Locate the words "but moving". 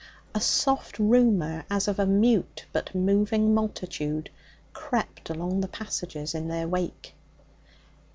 2.73-3.53